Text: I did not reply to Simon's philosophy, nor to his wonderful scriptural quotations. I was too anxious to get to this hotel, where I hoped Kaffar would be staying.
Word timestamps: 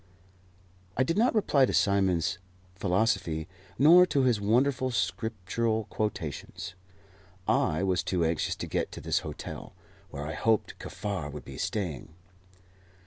I 0.97 1.03
did 1.03 1.15
not 1.15 1.35
reply 1.35 1.67
to 1.67 1.73
Simon's 1.73 2.39
philosophy, 2.73 3.47
nor 3.77 4.07
to 4.07 4.23
his 4.23 4.41
wonderful 4.41 4.89
scriptural 4.89 5.83
quotations. 5.91 6.73
I 7.47 7.83
was 7.83 8.01
too 8.01 8.25
anxious 8.25 8.55
to 8.55 8.65
get 8.67 8.91
to 8.93 9.01
this 9.01 9.19
hotel, 9.19 9.75
where 10.09 10.25
I 10.25 10.33
hoped 10.33 10.79
Kaffar 10.79 11.29
would 11.29 11.45
be 11.45 11.59
staying. 11.59 12.15